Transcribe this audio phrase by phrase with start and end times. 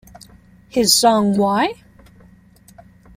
[0.67, 1.75] His song Why?